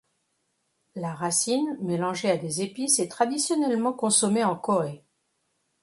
[0.95, 5.05] La racine, mélangée à des épices, est traditionnellement consommées en Corée.